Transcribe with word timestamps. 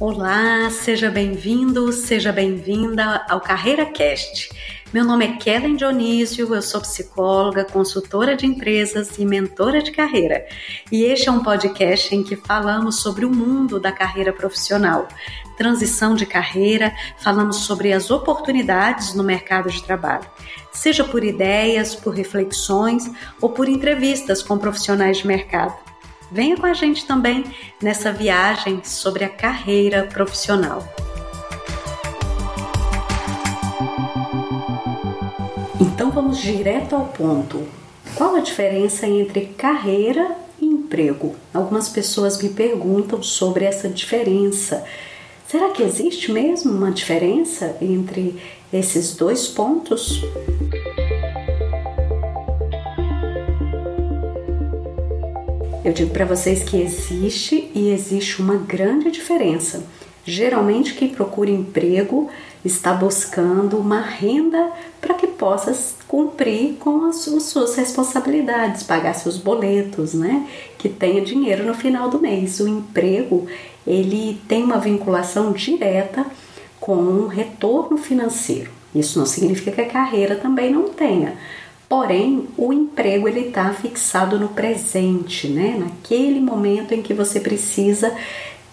Olá, 0.00 0.70
seja 0.70 1.10
bem-vindo, 1.10 1.92
seja 1.92 2.30
bem-vinda 2.30 3.26
ao 3.28 3.40
Carreira 3.40 3.84
Cast. 3.84 4.48
Meu 4.92 5.04
nome 5.04 5.26
é 5.26 5.32
Kellen 5.38 5.74
Dionísio, 5.74 6.54
eu 6.54 6.62
sou 6.62 6.80
psicóloga, 6.80 7.64
consultora 7.64 8.36
de 8.36 8.46
empresas 8.46 9.18
e 9.18 9.26
mentora 9.26 9.82
de 9.82 9.90
carreira. 9.90 10.46
E 10.92 11.02
este 11.02 11.28
é 11.28 11.32
um 11.32 11.42
podcast 11.42 12.14
em 12.14 12.22
que 12.22 12.36
falamos 12.36 13.00
sobre 13.00 13.24
o 13.24 13.34
mundo 13.34 13.80
da 13.80 13.90
carreira 13.90 14.32
profissional, 14.32 15.08
transição 15.56 16.14
de 16.14 16.26
carreira, 16.26 16.94
falamos 17.18 17.56
sobre 17.56 17.92
as 17.92 18.08
oportunidades 18.08 19.14
no 19.14 19.24
mercado 19.24 19.68
de 19.68 19.82
trabalho, 19.82 20.30
seja 20.70 21.02
por 21.02 21.24
ideias, 21.24 21.96
por 21.96 22.14
reflexões 22.14 23.10
ou 23.40 23.50
por 23.50 23.68
entrevistas 23.68 24.44
com 24.44 24.56
profissionais 24.58 25.18
de 25.18 25.26
mercado. 25.26 25.87
Venha 26.30 26.56
com 26.56 26.66
a 26.66 26.74
gente 26.74 27.06
também 27.06 27.44
nessa 27.82 28.12
viagem 28.12 28.80
sobre 28.84 29.24
a 29.24 29.28
carreira 29.28 30.04
profissional. 30.04 30.86
Então 35.80 36.10
vamos 36.10 36.38
direto 36.38 36.94
ao 36.94 37.06
ponto. 37.06 37.66
Qual 38.14 38.34
a 38.34 38.40
diferença 38.40 39.06
entre 39.06 39.46
carreira 39.46 40.36
e 40.60 40.66
emprego? 40.66 41.34
Algumas 41.52 41.88
pessoas 41.88 42.42
me 42.42 42.50
perguntam 42.50 43.22
sobre 43.22 43.64
essa 43.64 43.88
diferença. 43.88 44.84
Será 45.46 45.70
que 45.70 45.82
existe 45.82 46.30
mesmo 46.30 46.72
uma 46.72 46.90
diferença 46.90 47.76
entre 47.80 48.38
esses 48.70 49.16
dois 49.16 49.48
pontos? 49.48 50.22
Eu 55.84 55.92
digo 55.92 56.10
para 56.10 56.24
vocês 56.24 56.64
que 56.64 56.80
existe 56.80 57.70
e 57.72 57.90
existe 57.90 58.42
uma 58.42 58.56
grande 58.56 59.12
diferença. 59.12 59.84
Geralmente, 60.24 60.94
quem 60.94 61.08
procura 61.08 61.50
emprego 61.50 62.28
está 62.64 62.92
buscando 62.92 63.78
uma 63.78 64.00
renda 64.00 64.72
para 65.00 65.14
que 65.14 65.26
possa 65.28 65.72
cumprir 66.08 66.74
com 66.74 67.06
as 67.06 67.16
suas 67.16 67.76
responsabilidades, 67.76 68.82
pagar 68.82 69.14
seus 69.14 69.38
boletos, 69.38 70.14
né? 70.14 70.46
Que 70.76 70.88
tenha 70.88 71.20
dinheiro 71.20 71.64
no 71.64 71.74
final 71.74 72.10
do 72.10 72.18
mês. 72.18 72.58
O 72.58 72.68
emprego 72.68 73.46
ele 73.86 74.38
tem 74.48 74.64
uma 74.64 74.78
vinculação 74.78 75.52
direta 75.52 76.26
com 76.80 76.96
um 76.96 77.28
retorno 77.28 77.96
financeiro. 77.96 78.70
Isso 78.94 79.18
não 79.18 79.26
significa 79.26 79.70
que 79.70 79.80
a 79.80 79.88
carreira 79.88 80.34
também 80.34 80.72
não 80.72 80.88
tenha, 80.88 81.36
Porém, 81.88 82.46
o 82.56 82.70
emprego 82.70 83.26
ele 83.26 83.48
está 83.48 83.72
fixado 83.72 84.38
no 84.38 84.48
presente, 84.48 85.48
né? 85.48 85.76
Naquele 85.78 86.38
momento 86.38 86.92
em 86.92 87.00
que 87.00 87.14
você 87.14 87.40
precisa 87.40 88.14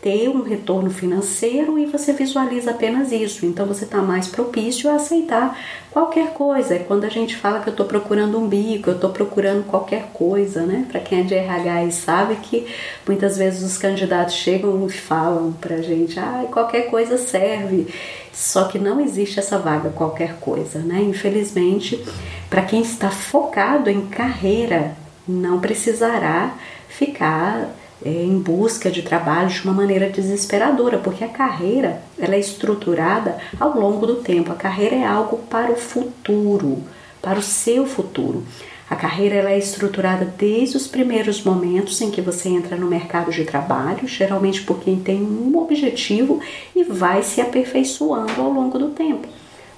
ter 0.00 0.28
um 0.28 0.42
retorno 0.42 0.90
financeiro 0.90 1.78
e 1.78 1.86
você 1.86 2.12
visualiza 2.12 2.70
apenas 2.70 3.10
isso. 3.10 3.44
Então 3.44 3.66
você 3.66 3.84
está 3.84 3.98
mais 3.98 4.28
propício 4.28 4.90
a 4.90 4.94
aceitar 4.94 5.58
qualquer 5.90 6.32
coisa. 6.34 6.74
É 6.74 6.78
quando 6.78 7.04
a 7.04 7.08
gente 7.08 7.34
fala 7.34 7.60
que 7.60 7.68
eu 7.68 7.72
estou 7.72 7.86
procurando 7.86 8.38
um 8.38 8.46
bico, 8.46 8.90
eu 8.90 8.94
estou 8.94 9.10
procurando 9.10 9.64
qualquer 9.64 10.10
coisa, 10.12 10.64
né? 10.66 10.86
Para 10.90 11.00
quem 11.00 11.20
é 11.20 11.22
de 11.22 11.34
RH 11.34 11.84
e 11.84 11.92
sabe 11.92 12.36
que 12.36 12.66
muitas 13.06 13.36
vezes 13.36 13.62
os 13.62 13.76
candidatos 13.76 14.34
chegam 14.34 14.86
e 14.86 14.90
falam 14.90 15.52
para 15.52 15.82
gente, 15.82 16.18
ah, 16.20 16.46
qualquer 16.50 16.90
coisa 16.90 17.18
serve. 17.18 17.88
Só 18.32 18.64
que 18.64 18.78
não 18.78 19.00
existe 19.00 19.40
essa 19.40 19.58
vaga 19.58 19.90
qualquer 19.90 20.36
coisa, 20.38 20.78
né? 20.78 21.02
Infelizmente, 21.02 22.04
para 22.48 22.62
quem 22.62 22.80
está 22.80 23.10
focado 23.10 23.90
em 23.90 24.06
carreira, 24.06 24.96
não 25.26 25.60
precisará 25.60 26.54
ficar 26.88 27.74
é, 28.04 28.08
em 28.08 28.38
busca 28.38 28.90
de 28.90 29.02
trabalho 29.02 29.48
de 29.48 29.62
uma 29.64 29.74
maneira 29.74 30.08
desesperadora, 30.08 30.98
porque 30.98 31.24
a 31.24 31.28
carreira 31.28 32.02
ela 32.18 32.34
é 32.34 32.40
estruturada 32.40 33.38
ao 33.58 33.78
longo 33.78 34.06
do 34.06 34.16
tempo. 34.16 34.52
A 34.52 34.56
carreira 34.56 34.96
é 34.96 35.04
algo 35.04 35.38
para 35.50 35.72
o 35.72 35.76
futuro, 35.76 36.82
para 37.20 37.38
o 37.38 37.42
seu 37.42 37.86
futuro. 37.86 38.44
A 38.88 38.96
carreira 38.96 39.34
ela 39.36 39.50
é 39.50 39.58
estruturada 39.58 40.24
desde 40.24 40.78
os 40.78 40.86
primeiros 40.86 41.42
momentos 41.42 42.00
em 42.00 42.10
que 42.10 42.22
você 42.22 42.48
entra 42.48 42.74
no 42.74 42.86
mercado 42.86 43.30
de 43.30 43.44
trabalho, 43.44 44.08
geralmente 44.08 44.62
por 44.62 44.80
quem 44.80 44.98
tem 44.98 45.20
um 45.20 45.58
objetivo 45.58 46.40
e 46.74 46.84
vai 46.84 47.22
se 47.22 47.42
aperfeiçoando 47.42 48.40
ao 48.40 48.50
longo 48.50 48.78
do 48.78 48.88
tempo. 48.88 49.28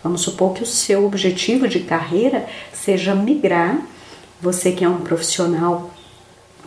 Vamos 0.02 0.22
supor 0.22 0.54
que 0.54 0.62
o 0.62 0.66
seu 0.66 1.04
objetivo 1.04 1.68
de 1.68 1.80
carreira 1.80 2.46
seja 2.72 3.14
migrar, 3.14 3.80
você 4.40 4.72
que 4.72 4.84
é 4.84 4.88
um 4.88 5.00
profissional 5.00 5.90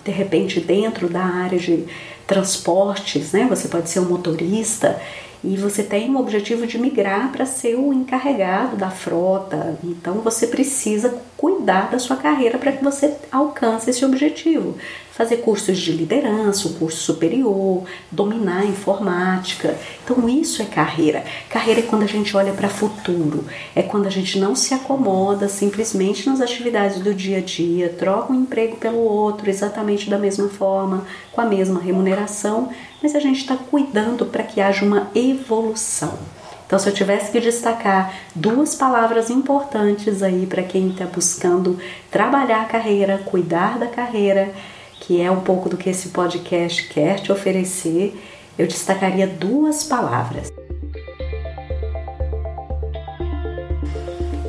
de 0.03 0.11
repente 0.11 0.59
dentro 0.59 1.07
da 1.07 1.23
área 1.23 1.57
de 1.57 1.85
transportes, 2.27 3.31
né? 3.31 3.47
Você 3.49 3.67
pode 3.67 3.89
ser 3.89 3.99
um 3.99 4.05
motorista 4.05 5.01
e 5.43 5.57
você 5.57 5.83
tem 5.83 6.09
o 6.13 6.19
objetivo 6.19 6.67
de 6.67 6.77
migrar 6.77 7.31
para 7.31 7.45
ser 7.45 7.75
o 7.75 7.91
encarregado 7.91 8.77
da 8.77 8.89
frota. 8.89 9.77
Então 9.83 10.15
você 10.15 10.47
precisa 10.47 11.21
cuidar 11.63 11.89
da 11.89 11.97
sua 11.97 12.17
carreira 12.17 12.57
para 12.57 12.73
que 12.73 12.83
você 12.83 13.15
alcance 13.31 13.89
esse 13.89 14.03
objetivo 14.03 14.75
fazer 15.13 15.37
cursos 15.37 15.77
de 15.77 15.91
liderança, 15.91 16.67
um 16.67 16.73
curso 16.73 16.97
superior, 16.97 17.83
dominar 18.11 18.61
a 18.61 18.65
informática. 18.65 19.77
Então 20.03 20.27
isso 20.27 20.59
é 20.59 20.65
carreira. 20.65 21.23
Carreira 21.49 21.81
é 21.81 21.83
quando 21.83 22.01
a 22.01 22.07
gente 22.07 22.35
olha 22.35 22.51
para 22.51 22.65
o 22.65 22.71
futuro, 22.71 23.45
é 23.75 23.83
quando 23.83 24.07
a 24.07 24.09
gente 24.09 24.39
não 24.39 24.55
se 24.55 24.73
acomoda 24.73 25.47
simplesmente 25.47 26.27
nas 26.27 26.41
atividades 26.41 26.99
do 26.99 27.13
dia 27.13 27.37
a 27.37 27.41
dia, 27.41 27.89
troca 27.89 28.33
um 28.33 28.41
emprego 28.41 28.75
pelo 28.77 28.97
outro 28.97 29.47
exatamente 29.47 30.09
da 30.09 30.17
mesma 30.17 30.49
forma, 30.49 31.05
com 31.31 31.39
a 31.39 31.45
mesma 31.45 31.79
remuneração, 31.79 32.69
mas 33.01 33.13
a 33.13 33.19
gente 33.19 33.41
está 33.41 33.55
cuidando 33.55 34.25
para 34.25 34.41
que 34.41 34.59
haja 34.59 34.83
uma 34.83 35.11
evolução. 35.13 36.17
Então, 36.65 36.79
se 36.79 36.89
eu 36.89 36.93
tivesse 36.93 37.31
que 37.31 37.39
destacar 37.39 38.13
duas 38.33 38.75
palavras 38.75 39.29
importantes 39.29 40.23
aí 40.23 40.45
para 40.45 40.63
quem 40.63 40.89
está 40.89 41.05
buscando 41.05 41.77
trabalhar 42.09 42.61
a 42.61 42.65
carreira, 42.65 43.21
cuidar 43.25 43.77
da 43.77 43.87
carreira, 43.87 44.51
que 44.99 45.21
é 45.21 45.29
um 45.29 45.41
pouco 45.41 45.69
do 45.69 45.77
que 45.77 45.89
esse 45.89 46.09
podcast 46.09 46.87
quer 46.87 47.19
te 47.19 47.31
oferecer, 47.31 48.17
eu 48.57 48.65
destacaria 48.67 49.27
duas 49.27 49.83
palavras. 49.83 50.51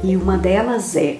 E 0.02 0.16
uma 0.16 0.36
delas 0.36 0.94
é 0.96 1.18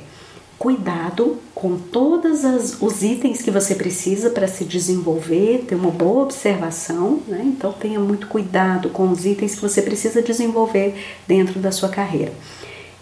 cuidado 0.64 1.36
com 1.54 1.76
todos 1.76 2.42
os 2.80 3.02
itens 3.02 3.42
que 3.42 3.50
você 3.50 3.74
precisa 3.74 4.30
para 4.30 4.48
se 4.48 4.64
desenvolver, 4.64 5.66
ter 5.68 5.74
uma 5.74 5.90
boa 5.90 6.22
observação, 6.22 7.20
né? 7.28 7.42
então 7.44 7.70
tenha 7.70 8.00
muito 8.00 8.28
cuidado 8.28 8.88
com 8.88 9.10
os 9.10 9.26
itens 9.26 9.56
que 9.56 9.60
você 9.60 9.82
precisa 9.82 10.22
desenvolver 10.22 10.94
dentro 11.28 11.60
da 11.60 11.70
sua 11.70 11.90
carreira. 11.90 12.32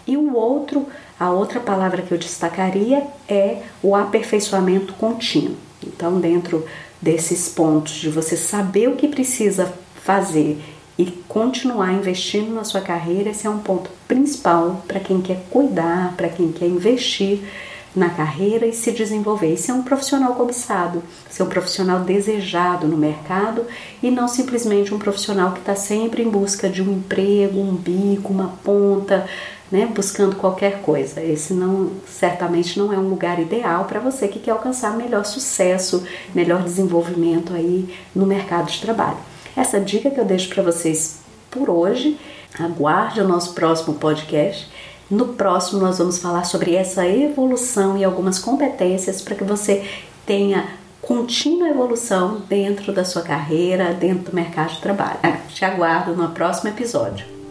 E 0.05 0.17
o 0.17 0.35
outro, 0.35 0.85
a 1.17 1.31
outra 1.31 1.61
palavra 1.61 2.01
que 2.01 2.11
eu 2.11 2.17
destacaria 2.17 3.07
é 3.29 3.61
o 3.81 3.95
aperfeiçoamento 3.95 4.91
contínuo. 4.95 5.55
Então, 5.81 6.19
dentro 6.19 6.65
desses 7.01 7.47
pontos 7.47 7.93
de 7.93 8.09
você 8.09 8.35
saber 8.35 8.89
o 8.89 8.97
que 8.97 9.07
precisa 9.07 9.73
fazer 10.03 10.61
e 10.97 11.05
continuar 11.27 11.93
investindo 11.93 12.53
na 12.53 12.63
sua 12.63 12.81
carreira, 12.81 13.31
esse 13.31 13.47
é 13.47 13.49
um 13.49 13.59
ponto 13.59 13.89
principal 14.07 14.83
para 14.87 14.99
quem 14.99 15.21
quer 15.21 15.43
cuidar, 15.49 16.13
para 16.15 16.29
quem 16.29 16.51
quer 16.51 16.67
investir 16.67 17.39
na 17.95 18.09
carreira 18.09 18.65
e 18.65 18.73
se 18.73 18.91
desenvolver. 18.91 19.53
E 19.53 19.57
ser 19.57 19.71
um 19.71 19.83
profissional 19.83 20.33
cobiçado, 20.35 21.03
ser 21.29 21.43
um 21.43 21.47
profissional 21.47 22.01
desejado 22.01 22.87
no 22.87 22.97
mercado 22.97 23.65
e 24.01 24.09
não 24.09 24.27
simplesmente 24.27 24.93
um 24.93 24.99
profissional 24.99 25.51
que 25.51 25.59
está 25.59 25.75
sempre 25.75 26.23
em 26.23 26.29
busca 26.29 26.69
de 26.69 26.81
um 26.81 26.93
emprego, 26.93 27.59
um 27.59 27.75
bico, 27.75 28.33
uma 28.33 28.53
ponta, 28.63 29.27
né, 29.71 29.87
buscando 29.87 30.35
qualquer 30.35 30.81
coisa. 30.81 31.23
Esse 31.23 31.53
não 31.53 31.91
certamente 32.07 32.77
não 32.77 32.93
é 32.93 32.97
um 32.97 33.09
lugar 33.09 33.39
ideal 33.39 33.85
para 33.85 33.99
você 33.99 34.27
que 34.27 34.39
quer 34.39 34.51
alcançar 34.51 34.95
melhor 34.95 35.25
sucesso, 35.25 36.03
melhor 36.33 36.63
desenvolvimento 36.63 37.53
aí 37.53 37.95
no 38.15 38.25
mercado 38.25 38.71
de 38.71 38.79
trabalho. 38.79 39.32
Essa 39.55 39.79
dica 39.79 40.09
que 40.09 40.19
eu 40.19 40.25
deixo 40.25 40.49
para 40.49 40.63
vocês 40.63 41.19
por 41.51 41.69
hoje. 41.69 42.19
Aguarde 42.59 43.21
o 43.21 43.27
nosso 43.27 43.53
próximo 43.53 43.95
podcast. 43.95 44.67
No 45.09 45.29
próximo 45.29 45.81
nós 45.81 45.97
vamos 45.97 46.17
falar 46.17 46.43
sobre 46.43 46.75
essa 46.75 47.07
evolução 47.07 47.97
e 47.97 48.03
algumas 48.03 48.39
competências 48.39 49.21
para 49.21 49.35
que 49.35 49.43
você 49.43 49.87
tenha 50.25 50.67
contínua 51.01 51.69
evolução 51.69 52.41
dentro 52.47 52.93
da 52.93 53.03
sua 53.03 53.21
carreira, 53.21 53.93
dentro 53.93 54.31
do 54.31 54.35
mercado 54.35 54.73
de 54.73 54.81
trabalho. 54.81 55.19
Te 55.49 55.65
aguardo 55.65 56.15
no 56.15 56.29
próximo 56.29 56.69
episódio. 56.69 57.42